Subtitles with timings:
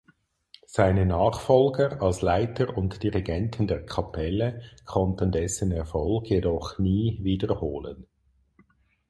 [0.65, 8.07] Seine Nachfolger als Leiter und Dirigenten der Kapelle konnten dessen Erfolg jedoch nie wiederholen.